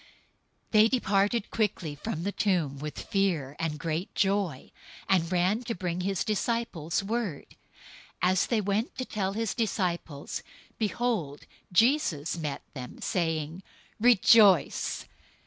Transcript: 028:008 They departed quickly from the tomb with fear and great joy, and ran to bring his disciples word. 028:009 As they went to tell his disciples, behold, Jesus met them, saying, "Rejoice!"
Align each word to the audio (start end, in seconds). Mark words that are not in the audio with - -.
028:008 0.71 0.71
They 0.71 0.87
departed 0.87 1.51
quickly 1.51 1.93
from 1.93 2.23
the 2.23 2.31
tomb 2.31 2.79
with 2.79 2.97
fear 2.97 3.55
and 3.59 3.77
great 3.77 4.15
joy, 4.15 4.71
and 5.07 5.31
ran 5.31 5.61
to 5.65 5.75
bring 5.75 6.01
his 6.01 6.23
disciples 6.23 7.03
word. 7.03 7.45
028:009 8.23 8.31
As 8.33 8.45
they 8.47 8.61
went 8.61 8.97
to 8.97 9.05
tell 9.05 9.33
his 9.33 9.53
disciples, 9.53 10.41
behold, 10.79 11.41
Jesus 11.71 12.35
met 12.35 12.63
them, 12.73 12.99
saying, 12.99 13.61
"Rejoice!" 13.99 15.05